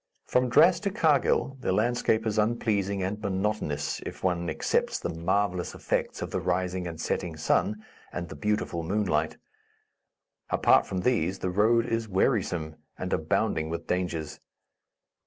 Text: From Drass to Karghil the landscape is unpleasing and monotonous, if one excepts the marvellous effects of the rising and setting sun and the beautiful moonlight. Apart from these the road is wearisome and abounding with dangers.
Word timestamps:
From 0.25 0.49
Drass 0.49 0.79
to 0.81 0.89
Karghil 0.89 1.61
the 1.61 1.71
landscape 1.71 2.25
is 2.25 2.39
unpleasing 2.39 3.03
and 3.03 3.21
monotonous, 3.21 4.01
if 4.03 4.23
one 4.23 4.49
excepts 4.49 4.97
the 4.99 5.13
marvellous 5.13 5.75
effects 5.75 6.23
of 6.23 6.31
the 6.31 6.39
rising 6.39 6.87
and 6.87 6.99
setting 6.99 7.37
sun 7.37 7.85
and 8.11 8.27
the 8.27 8.35
beautiful 8.35 8.81
moonlight. 8.81 9.37
Apart 10.49 10.87
from 10.87 11.01
these 11.01 11.37
the 11.37 11.51
road 11.51 11.85
is 11.85 12.09
wearisome 12.09 12.77
and 12.97 13.13
abounding 13.13 13.69
with 13.69 13.85
dangers. 13.85 14.39